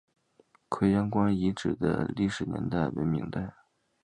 [0.67, 3.53] 葵阳关遗址的历史年代为明代。